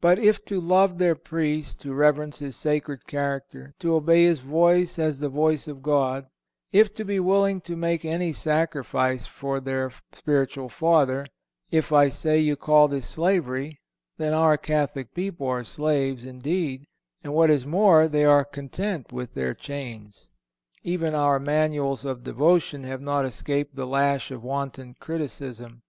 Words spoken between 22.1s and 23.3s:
Devotion have not